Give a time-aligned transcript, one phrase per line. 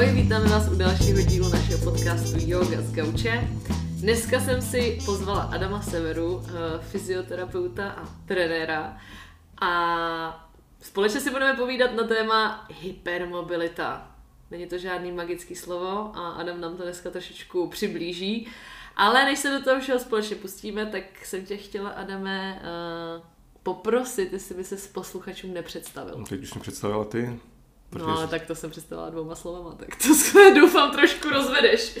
[0.00, 3.48] Ahoj, vítáme vás u dalšího dílu našeho podcastu Yoga z Gauče.
[4.00, 8.98] Dneska jsem si pozvala Adama Severu, eh, fyzioterapeuta a trenéra
[9.60, 10.50] a
[10.80, 14.16] společně si budeme povídat na téma hypermobilita.
[14.50, 18.48] Není to žádný magický slovo a Adam nám to dneska trošičku přiblíží.
[18.96, 23.22] Ale než se do toho všeho společně pustíme, tak jsem tě chtěla, Adame, uh,
[23.62, 26.14] poprosit, jestli by se s posluchačům nepředstavil.
[26.18, 27.40] No, teď už mě představila ty.
[27.98, 31.98] No, ale tak to jsem představila dvouma slovama, tak to se doufám trošku rozvedeš.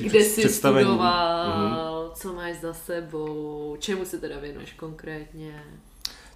[0.00, 2.14] Kde jsi studoval, uhum.
[2.14, 5.64] co máš za sebou, čemu se teda věnuješ konkrétně?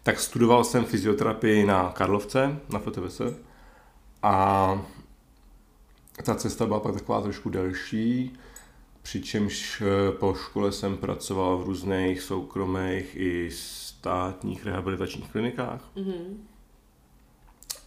[0.02, 3.20] Tak studoval jsem fyzioterapii na Karlovce, na FTVS
[4.23, 4.86] a
[6.24, 8.36] ta cesta byla pak taková trošku delší,
[9.02, 15.91] přičemž eh, po škole jsem pracoval v různých soukromých i státních rehabilitačních klinikách.
[15.97, 16.36] Mm-hmm.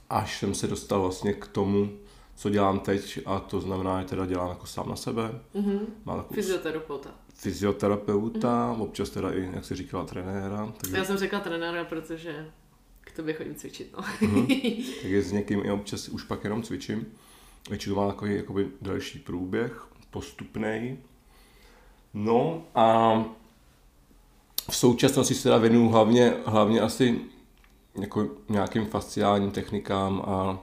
[0.09, 1.89] Až jsem se dostal vlastně k tomu,
[2.35, 5.39] co dělám teď a to znamená, že teda dělám jako sám na sebe.
[5.55, 5.79] Mm-hmm.
[6.05, 7.09] Mám takovou fyzioterapeuta.
[7.33, 8.81] Fyzioterapeuta, mm-hmm.
[8.81, 10.73] občas teda i, jak jsi říkala, trenéra.
[10.77, 10.97] Takže...
[10.97, 12.51] Já jsem řekla trenéra, protože
[13.01, 13.93] k tobě chodím cvičit.
[13.93, 14.03] No.
[14.03, 14.85] mm-hmm.
[15.01, 17.05] Takže s někým i občas už pak jenom cvičím.
[17.69, 20.99] Většinou má takový jakoby další průběh, postupný.
[22.13, 23.15] No a
[24.69, 27.21] v současnosti se teda věnuju hlavně, hlavně asi
[28.01, 30.59] jako nějakým fasciálním technikám a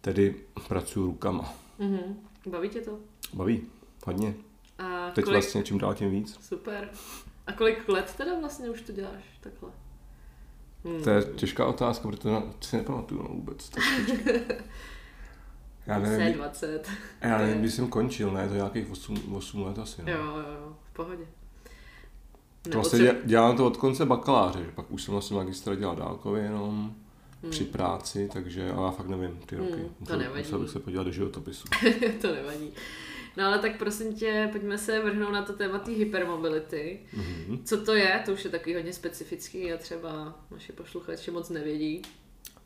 [0.00, 0.34] tedy
[0.68, 1.54] pracuji rukama.
[1.80, 2.14] Mm-hmm.
[2.46, 2.98] Baví tě to?
[3.32, 3.62] Baví,
[4.06, 4.34] hodně.
[4.78, 5.34] A Teď kolik...
[5.34, 6.38] vlastně čím dál tím víc.
[6.40, 6.90] Super.
[7.46, 9.70] A kolik let teda vlastně už to děláš takhle?
[10.84, 11.02] Hmm.
[11.04, 13.70] To je těžká otázka, protože na, si nepamatuju no, vůbec.
[15.86, 16.88] Já nevím, 20.
[17.20, 20.02] Já nevím, když jsem končil, ne, to nějakých 8, 8 let asi.
[20.02, 20.12] No.
[20.12, 21.24] Jo, jo, jo, v pohodě.
[22.64, 23.18] To vlastně třeba...
[23.24, 26.94] dělám to od konce bakaláře, že pak už jsem vlastně magistra dělal dálkově jenom
[27.42, 27.50] hmm.
[27.50, 29.72] při práci, takže ale já fakt nevím ty roky.
[29.72, 30.42] Hmm, to nevadí.
[30.42, 31.64] Musel bych se podívat do životopisu.
[32.20, 32.70] to nevadí.
[33.36, 37.00] No ale tak prosím tě, pojďme se vrhnout na to téma té hypermobility.
[37.16, 37.58] Mm-hmm.
[37.64, 38.22] Co to je?
[38.24, 42.02] To už je takový hodně specifický a třeba naši posluchači moc nevědí.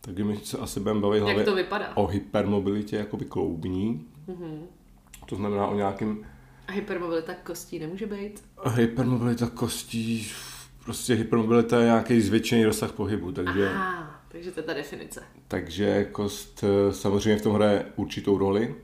[0.01, 1.97] Takže my se asi budeme bavit Jak to vypadá?
[1.97, 4.07] o hypermobilitě jakoby kloubní.
[4.29, 4.61] Mm-hmm.
[5.27, 6.27] To znamená o nějakým
[6.69, 8.45] a hypermobilita kostí nemůže být?
[8.75, 10.33] Hypermobilita kostí,
[10.85, 13.69] prostě hypermobilita je nějaký zvětšený rozsah pohybu, takže...
[13.69, 15.23] Aha, takže to je ta definice.
[15.49, 18.75] Takže kost eh, samozřejmě v tom hraje určitou roli,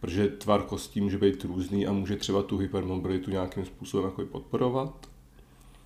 [0.00, 5.08] protože tvar kostí může být různý a může třeba tu hypermobilitu nějakým způsobem jako podporovat,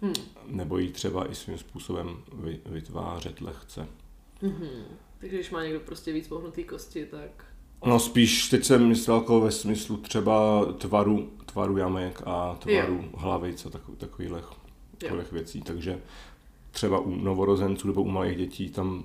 [0.02, 0.14] hmm.
[0.46, 2.16] nebo ji třeba i svým způsobem
[2.66, 3.88] vytvářet lehce.
[4.42, 4.84] Hmm.
[5.18, 7.44] Takže když má někdo prostě víc pohnutý kosti, tak
[7.86, 13.08] No spíš teď jsem myslel jako ve smyslu třeba tvaru, tvaru jamek a tvaru jo.
[13.16, 14.32] hlavic a takových,
[14.98, 15.62] takových věcí.
[15.62, 15.98] Takže
[16.70, 19.04] třeba u novorozenců nebo u malých dětí tam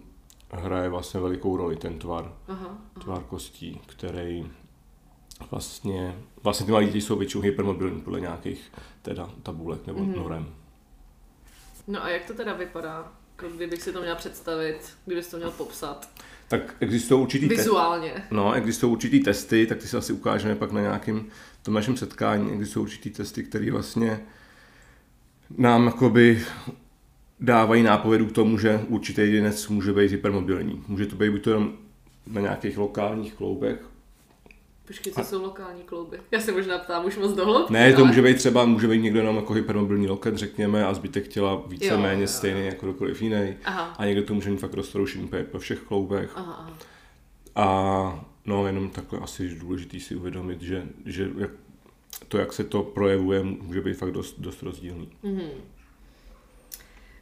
[0.52, 2.78] hraje vlastně velikou roli ten tvar, aha, aha.
[3.02, 4.48] tvar kostí, který
[5.52, 8.72] vlastně, vlastně ty malé děti jsou většinou hypermobilní podle nějakých
[9.02, 10.18] teda tabulek nebo mm-hmm.
[10.18, 10.48] norem.
[11.88, 13.12] No a jak to teda vypadá,
[13.56, 16.10] kdybych si to měl představit, kdybys to měl popsat?
[16.52, 17.48] tak existují určitý...
[17.48, 18.12] Vizuálně.
[18.12, 21.26] Te- no, existují určitý testy, tak ty se asi ukážeme pak na nějakém
[21.64, 22.52] tom našem setkání.
[22.52, 24.20] Existují určitý testy, které vlastně
[25.58, 26.46] nám jakoby
[27.40, 30.84] dávají nápovědu k tomu, že určitý jedinec může být hypermobilní.
[30.88, 31.74] Může to být buď to jenom
[32.28, 33.91] na nějakých lokálních kloubech,
[34.92, 35.24] Počkej, co a...
[35.24, 36.20] jsou lokální klouby?
[36.32, 37.74] Já se možná ptám už moc dohloubky.
[37.74, 38.08] Ne, to ale...
[38.08, 42.28] může být třeba, může být někdo jenom jako hypermobilní loket, řekněme, a zbytek těla víceméně
[42.28, 43.56] stejný jako kdokoliv jiný.
[43.66, 43.96] Aha.
[43.98, 46.32] A někdo to může mít fakt roztroušený po všech kloubech.
[46.36, 46.78] Aha, aha.
[47.56, 51.52] A no, jenom takhle asi je důležitý si uvědomit, že, že jak,
[52.28, 55.10] to, jak se to projevuje, může být fakt dost, dost rozdílný.
[55.24, 55.50] Mm-hmm.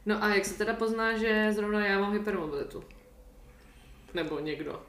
[0.06, 2.84] No a jak se teda pozná, že zrovna já mám hypermobilitu?
[4.14, 4.80] Nebo někdo?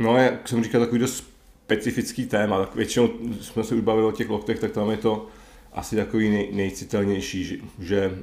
[0.00, 1.30] No, jak jsem říkal, takový dost
[1.64, 3.08] specifický téma, tak většinou
[3.40, 5.26] jsme se už bavili o těch loktech, tak tam je to
[5.72, 8.22] asi takový nej, nejcitelnější, že, že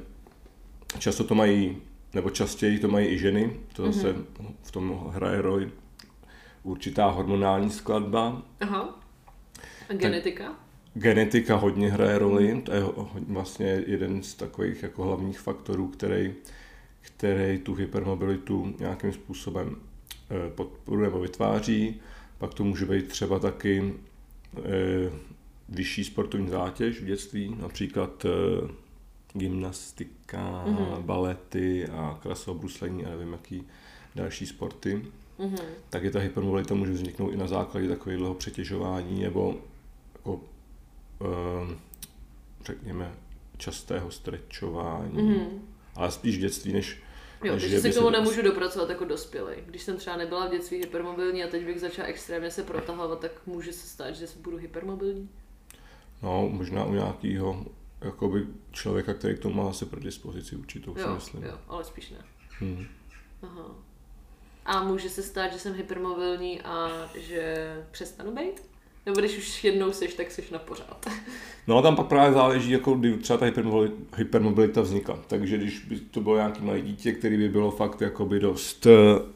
[0.98, 1.76] často to mají,
[2.14, 3.92] nebo častěji to mají i ženy, to mm-hmm.
[3.92, 4.14] zase
[4.62, 5.70] v tom hraje roli
[6.62, 8.42] určitá hormonální skladba.
[8.60, 9.00] Aha.
[9.90, 10.44] A genetika?
[10.44, 10.56] Tak,
[10.94, 12.82] genetika hodně hraje roli, to je
[13.28, 16.34] vlastně jeden z takových jako hlavních faktorů, který,
[17.00, 19.76] který tu hypermobilitu nějakým způsobem
[20.54, 22.00] podporuje nebo vytváří.
[22.38, 23.94] Pak to může být třeba taky
[24.56, 25.10] eh,
[25.68, 28.68] vyšší sportovní zátěž v dětství, například eh,
[29.32, 31.02] gymnastika, mm-hmm.
[31.02, 33.62] balety a krasobruslení a nevím jaký
[34.14, 35.02] další sporty.
[35.38, 35.60] Mm-hmm.
[35.90, 39.56] Tak je ta hypermobilita může vzniknout i na základě takového přetěžování nebo
[40.14, 40.40] jako,
[42.64, 43.12] řekněme
[43.56, 45.48] častého strečování, mm-hmm.
[45.94, 46.98] ale spíš v dětství než
[47.44, 49.52] Jo, takže že se k tomu to- nemůžu dopracovat jako dospělý.
[49.66, 53.32] Když jsem třeba nebyla v dětství hypermobilní a teď bych začala extrémně se protahovat, tak
[53.46, 55.28] může se stát, že budu hypermobilní.
[56.22, 57.64] No, možná u nějakého
[58.00, 61.42] jakoby člověka, který k tomu má asi predispozici určitou, si Jo, myslím.
[61.42, 62.18] jo, ale spíš ne.
[62.58, 62.86] Hmm.
[63.42, 63.74] Aha.
[64.64, 68.62] A může se stát, že jsem hypermobilní a že přestanu být?
[69.06, 71.06] Nebo když už jednou seš, tak seš na pořád.
[71.68, 75.18] No a tam pak právě záleží, jako kdy třeba ta hypermobili- hypermobilita vznikla.
[75.26, 78.86] Takže když by to bylo nějaký malé dítě, který by bylo fakt jakoby dost,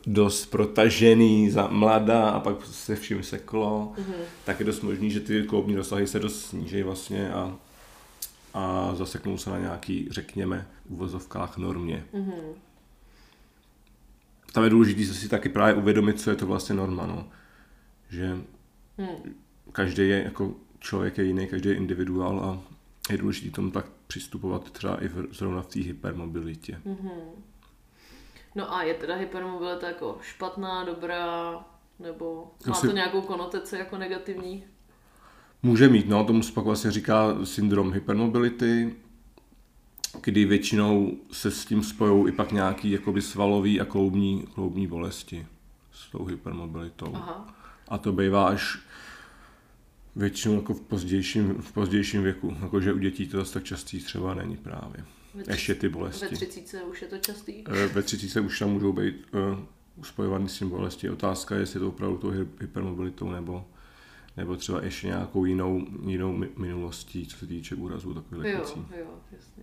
[0.07, 4.15] dost protažený, za mladá a pak se vším seklo, Mhm.
[4.45, 7.57] tak je dost možný, že ty kloubní rozsahy se dost sníží vlastně a,
[8.55, 12.05] a zaseknou se na nějaký, řekněme, uvozovkách normě.
[12.13, 12.33] Mhm.
[14.53, 17.29] Tam je důležité si taky právě uvědomit, co je to vlastně norma, no.
[18.11, 18.37] Že
[18.99, 19.35] Hmm.
[19.73, 20.53] každý je jako
[20.83, 22.59] člověk je jiný, každý je individuál a
[23.13, 26.81] je důležité tomu tak přistupovat třeba i v, zrovna v té hypermobilitě.
[26.85, 27.11] Mhm.
[28.55, 31.55] No a je teda hypermobilita jako špatná, dobrá,
[31.99, 34.65] nebo má Asi- to nějakou konotaci jako negativní?
[35.63, 38.97] Může mít, no, tomu se pak vlastně říká syndrom hypermobility,
[40.21, 45.47] kdy většinou se s tím spojou i pak nějaký jakoby svalový a kloubní, kloubní bolesti
[45.93, 47.13] s tou hypermobilitou.
[47.15, 47.55] Aha.
[47.89, 48.79] A to bývá až
[50.17, 52.57] většinou jako v pozdějším, v pozdějším věku.
[52.63, 55.05] Jakože u dětí to zase tak častý třeba není právě.
[55.35, 56.27] Ve, Ještě ty ve bolesti.
[56.37, 57.65] třicíce už je to častý?
[57.69, 61.11] Eh, Ve 30 už tam můžou být uh, spojovaný s tím bolesti.
[61.11, 63.65] Otázka je, jestli to opravdu tou hy- hypermobilitou nebo,
[64.37, 68.81] nebo třeba ještě nějakou jinou, jinou mi- minulostí, co se týče úrazů takových Jo, věcí.
[68.99, 69.63] jo, jasně.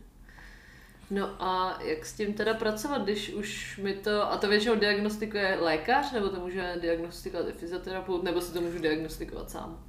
[1.11, 5.57] No a jak s tím teda pracovat, když už mi to, a to většinou diagnostikuje
[5.61, 9.83] lékař, nebo to může diagnostikovat i fyzioterapeut, nebo si to můžu diagnostikovat sám?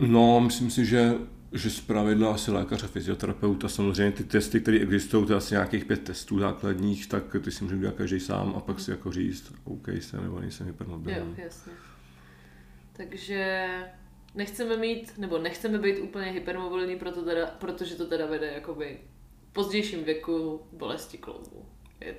[0.00, 1.14] No, myslím si, že
[1.52, 5.36] že z pravidla asi lékař a fyzioterapeut a samozřejmě ty testy, které existují, to je
[5.36, 8.90] asi nějakých pět testů základních, tak ty si může udělat každý sám a pak si
[8.90, 11.34] jako říct, OK, jsem nebo nejsem Jo, hypermobilní.
[11.38, 11.72] jasně.
[12.92, 13.68] Takže
[14.34, 18.98] nechceme mít, nebo nechceme být úplně hypermobilní, proto teda, protože to teda vede jakoby
[19.50, 21.64] v pozdějším věku bolesti kloubu.
[22.00, 22.14] Je,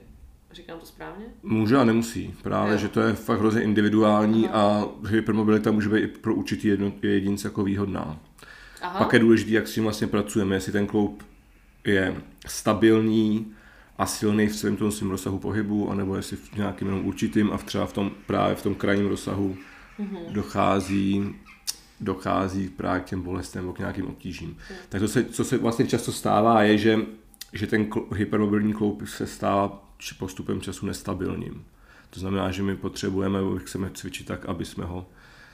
[0.52, 1.26] říkám to správně?
[1.44, 2.34] Může a nemusí.
[2.44, 2.78] Právě, Jo.
[2.80, 7.48] že to je fakt hrozně individuální a hypermobilita může být i pro určitý jedno, jedince
[7.48, 8.20] jako výhodná.
[8.82, 8.98] Aha.
[9.00, 11.24] Pak je důležité, jak s tím vlastně pracujeme, jestli ten kloub
[11.86, 12.16] je
[12.48, 13.52] stabilní
[13.98, 17.58] a silný v celém tom svém rozsahu pohybu, anebo jestli v nějakým jenom určitým a
[17.58, 19.56] v třeba v tom, právě v tom krajním rozsahu
[20.00, 20.18] Mhm.
[20.30, 21.36] dochází
[22.02, 24.58] dochází právě k těm bolestem nebo k nějakým obtížím.
[24.90, 27.00] Tak to se, co se vlastně často stává, je, že,
[27.54, 31.66] že ten kl- hypermobilní kloub se stává či postupem času nestabilním.
[32.10, 35.06] To znamená, že my potřebujeme, chceme cvičit tak, aby jsme ho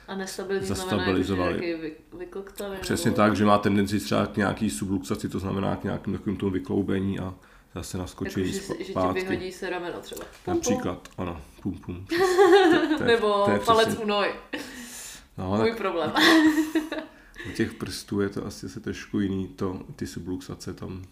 [0.08, 1.54] A znamená, zastabilizovali.
[1.80, 2.76] vy, vykloktaný?
[2.80, 3.16] Přesně nebo...
[3.16, 7.18] tak, že má tendenci třeba k nějaký subluxaci, to znamená k nějakým takovým tomu vykloubení
[7.18, 7.34] a
[7.74, 9.20] zase Jako, naskočí že, že ti zpátky.
[9.20, 10.20] vyhodí se rameno třeba.
[10.24, 10.54] Pum, pum.
[10.54, 12.06] Například, ano, pum pum.
[12.06, 12.16] To-
[12.98, 14.30] to je- Nebo to je palec přesně- u nohy.
[15.38, 16.12] No, Můj tak problém.
[17.48, 21.02] u těch prstů je to asi se trošku jiný, to, ty subluxace tam.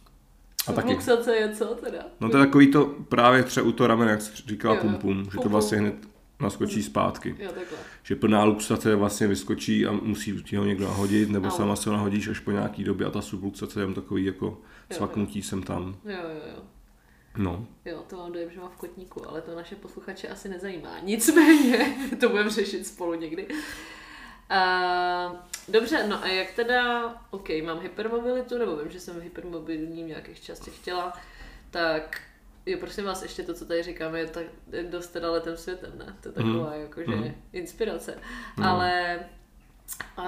[0.67, 1.99] A taky, Subluxace je co teda?
[2.21, 4.93] no to je takový to právě třeba u toho ramene, jak jsi říkala Jo, pum
[4.93, 4.99] jo.
[4.99, 5.95] pum, že to vlastně hned
[6.41, 7.37] naskočí zpátky.
[7.39, 7.79] Jo, takhle.
[8.03, 11.51] Že plná luxace vlastně vyskočí a musí ti ho někdo nahodit, nebo Au.
[11.57, 14.97] sama se ho nahodíš až po nějaký době a ta subluxace je takový jako jo.
[14.97, 15.97] svaknutí sem tam.
[16.05, 16.63] Jo, jo, jo.
[17.37, 20.99] No, Jo, to mám dojem, že mám v kotníku, ale to naše posluchače asi nezajímá.
[21.03, 23.49] Nicméně, to budeme řešit spolu někdy.
[24.51, 25.37] Uh,
[25.69, 30.41] dobře, no a jak teda, ok, mám hypermobilitu, nebo vím, že jsem hypermobilní v nějakých
[30.43, 31.13] částech těla,
[31.71, 32.21] tak
[32.67, 35.93] jo, prosím vás, ještě to, co tady říkáme, je tak je dost teda letem světem,
[35.99, 36.17] ne?
[36.21, 36.81] To je taková Mhm.
[36.81, 37.35] jakože Mhm.
[37.53, 38.19] inspirace.
[38.59, 38.69] No.
[38.69, 39.21] Ale
[40.19, 40.25] uh,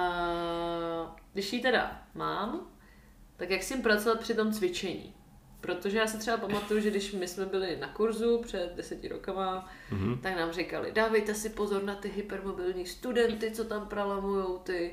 [1.33, 2.67] když ji teda mám,
[3.37, 5.13] tak jak s tím pracovat při tom cvičení?
[5.61, 9.69] Protože já si třeba pamatuju, že když my jsme byli na kurzu před deseti rokama,
[9.91, 10.17] mhm.
[10.21, 14.91] tak nám říkali, dávejte si pozor na ty hypermobilní studenty, co tam pralamujou ty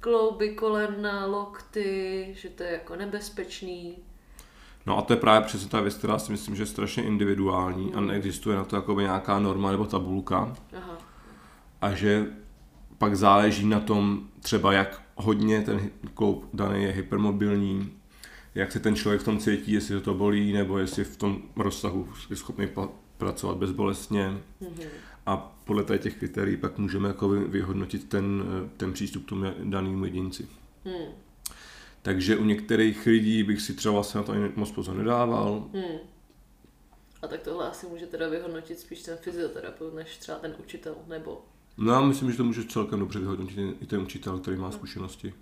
[0.00, 3.96] klouby, kolena, lokty, že to je jako nebezpečný.
[4.86, 7.94] No a to je právě přesně ta věc, která si myslím, že je strašně individuální
[7.94, 8.06] a Mm.
[8.06, 10.98] neexistuje na to jakoby nějaká norma nebo tabulka Aha,
[11.80, 12.26] a že
[12.98, 17.92] pak záleží na tom třeba jak hodně ten kloub daný je hypermobilní,
[18.54, 21.42] jak se ten člověk v tom cítí, jestli to, to bolí, nebo jestli v tom
[21.56, 22.68] rozsahu je schopný
[23.18, 24.28] pracovat bezbolestně.
[24.60, 24.82] mhm.
[25.26, 28.44] A podle tady těch kritérií pak můžeme jako vy- vyhodnotit ten,
[28.76, 30.48] ten přístup k tomu danému jedinci.
[30.84, 31.12] Hmm.
[32.02, 35.68] Takže u některých lidí bych si třeba vlastně na to ani moc pozor nedával.
[35.74, 35.98] Hmm.
[37.22, 41.44] A tak tohle asi může teda vyhodnotit spíš ten fyzioterapeut, než třeba ten učitel, nebo
[41.78, 44.70] No já myslím, že to může celkem dobře vyhodnotit i- i ten učitel, který má
[44.70, 45.34] zkušenosti.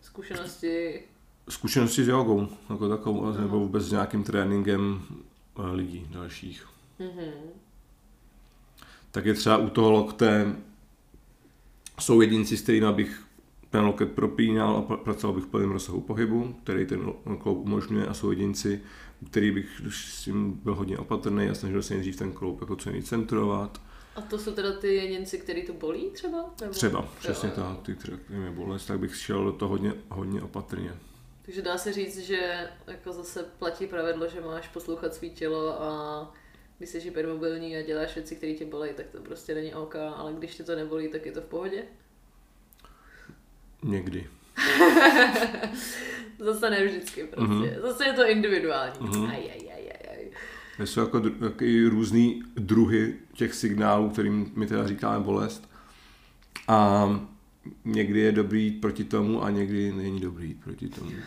[0.00, 1.02] zkušenosti.
[1.50, 5.02] Zkušenosti s jogou, jako takovou, nebo vůbec s nějakým tréninkem
[5.58, 6.66] eh, lidí dalších.
[6.98, 7.30] Mhm.
[9.10, 10.56] Tak je třeba u toho lokte,
[12.00, 13.22] jsou jedinci, s kterými bych
[13.70, 17.58] ten loket propínal a pr- pracoval bych v plném rozsahu pohybu, který ten lo- kloub
[17.58, 18.80] umožňuje a jsou jedinci,
[19.22, 22.76] u kterých bych s tím byl hodně opatrný a snažil se nejdřív ten kloub jako
[22.76, 23.80] co nejvíc centrovat.
[24.16, 26.38] A to jsou teda ty jedinci, který to bolí třeba?
[26.60, 26.72] Nebo?
[26.72, 27.54] Třeba, přesně jo.
[27.56, 30.94] tak, ty, které je bolest, tak bych šel do toho hodně, hodně opatrně.
[31.50, 36.32] Takže dá se říct, že jako zase platí pravidlo, že máš poslouchat svý tělo a
[36.78, 40.32] když jsi hypermobilní a děláš věci, které tě bolí, tak to prostě není OK, ale
[40.32, 41.82] když tě to nebolí, tak je to v pohodě.
[43.82, 44.26] Někdy.
[46.38, 47.54] Zase ne vždycky prostě.
[47.54, 47.62] Mhm.
[47.62, 47.80] Mm-hmm.
[47.80, 48.94] Zase je to individuální.
[49.00, 49.12] Mhm.
[49.12, 49.30] Mm-hmm.
[49.30, 50.18] Aj, aj, aj, aj,
[50.78, 50.86] aj.
[50.86, 55.70] Jsou jako dru- taky různý druhy těch signálů, kterým my teda říkáme bolest.
[56.68, 57.08] A
[57.84, 61.10] někdy je dobrý jít proti tomu a někdy není dobrý jít proti tomu.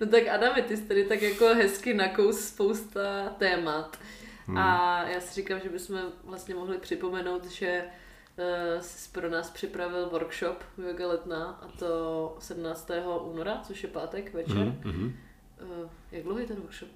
[0.00, 3.98] No tak Adame, ty jsi tady tak jako hezky nakous spousta témat.
[4.46, 4.58] Hmm.
[4.58, 10.08] A já si říkám, že bychom vlastně mohli připomenout, že uh, jsi pro nás připravil
[10.08, 12.90] workshop Yoga Letna a to 17.
[13.22, 14.74] února, což je pátek večer.
[14.84, 16.88] Uh, jak dlouhý je ten workshop?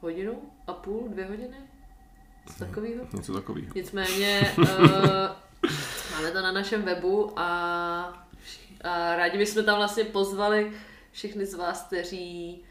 [0.00, 0.42] Hodinu?
[0.66, 1.08] A půl?
[1.08, 1.56] Dvě hodiny?
[2.46, 3.06] Co takového?
[3.12, 3.72] Něco takového.
[3.74, 4.66] Nicméně uh,
[6.18, 7.46] máme to na našem webu a,
[8.84, 10.72] a rádi bychom tam vlastně pozvali
[11.12, 12.62] všechny z vás, kteří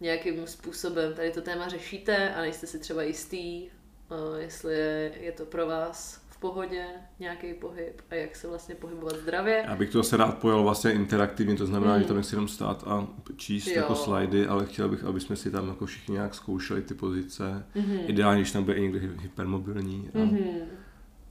[0.00, 3.62] nějakým způsobem tady to téma řešíte a nejste si třeba jistý,
[4.10, 6.84] uh, jestli je, je to pro vás v pohodě
[7.18, 9.64] nějaký pohyb a jak se vlastně pohybovat zdravě.
[9.68, 12.00] Já bych to se rád pojal vlastně interaktivně, to znamená, Mm.
[12.02, 13.72] že tam nechci jenom stát a číst Jo.
[13.76, 17.66] jako slajdy, ale chtěl bych, aby jsme si tam jako všichni nějak zkoušeli ty pozice.
[17.74, 17.98] Mhm.
[18.06, 20.48] Ideálně, když tam bude i někdo hy- hypermobilní a, Mhm.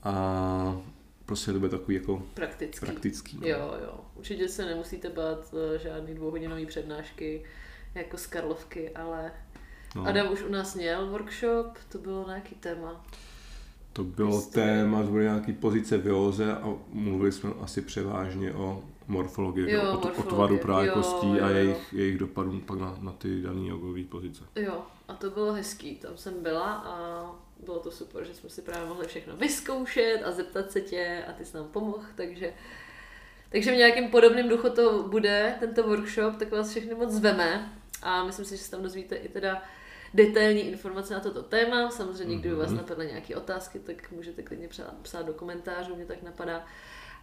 [0.02, 0.76] a
[1.26, 2.86] prostě to bude takový jako Praktický.
[2.86, 3.38] praktický.
[3.40, 3.46] no.
[3.48, 4.00] Jo, jo.
[4.14, 7.44] Určitě se nemusíte bát eh, žádný dvouhodinový přednášky
[7.94, 9.32] jako z Karlovky, ale
[9.96, 10.06] No.
[10.06, 13.04] Adam už u nás měl workshop, to bylo na jaký téma?
[13.92, 18.52] To bylo Jste- téma, to byly nějaký pozice v józe a mluvili jsme asi převážně
[18.54, 20.22] o morfologii, Jo, jo, o, morfologie.
[20.28, 24.02] tvaru právě Jo, kostí jo, a jejich, jejich dopadů pak na, na ty dané jogové
[24.04, 24.44] pozice.
[24.56, 27.26] Jo, a to bylo hezký, tam jsem byla a
[27.64, 31.32] bylo to super, že jsme si právě mohli všechno vyzkoušet a zeptat se tě a
[31.32, 32.52] ty jsi nám pomohl, takže
[33.50, 37.72] takže v nějakém podobném duchu to bude, tento workshop, tak vás všechny moc zveme
[38.02, 39.62] a myslím si, že se tam dozvíte i teda
[40.14, 41.90] detailní informace na toto téma.
[41.90, 42.76] Samozřejmě, kdyby vás Mhm.
[42.76, 46.64] napadly nějaké otázky, tak můžete klidně psát, psát do komentářů, mě tak napadá.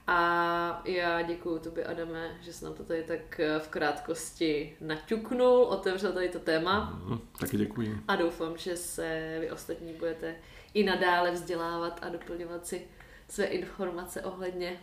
[0.07, 5.63] A já děkuji tobě, Adame, že jsi nám to tady tak eh, v krátkosti naťuknul,
[5.63, 7.97] otevřel tady to téma Mhm, taky děkuji.
[8.07, 10.35] a doufám, že se vy ostatní budete
[10.73, 12.87] i nadále vzdělávat a doplňovat si
[13.29, 14.79] své informace ohledně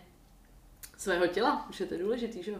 [0.98, 2.58] svého těla, je to důležitý, že jo?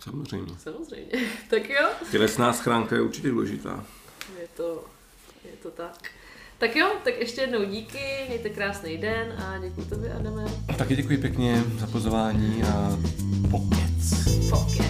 [0.00, 0.54] Samozřejmě.
[0.58, 1.12] Samozřejmě.
[1.50, 3.84] tak jo, Tělesná schránka je určitě důležitá.
[4.40, 4.84] je to,
[5.44, 6.10] je to tak.
[6.58, 7.98] Tak jo, tak ještě jednou díky,
[8.28, 10.44] mějte krásný den a děkuji tobě, Adame.
[10.78, 12.98] Taky děkuji pěkně za pozvání a
[13.50, 14.85] pokec.